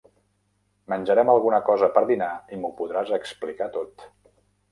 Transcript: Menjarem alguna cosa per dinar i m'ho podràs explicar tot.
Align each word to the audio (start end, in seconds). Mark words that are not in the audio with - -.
Menjarem 0.93 1.29
alguna 1.33 1.59
cosa 1.67 1.89
per 1.97 2.03
dinar 2.11 2.31
i 2.57 2.59
m'ho 2.63 2.73
podràs 2.81 3.13
explicar 3.21 3.71
tot. 3.79 4.09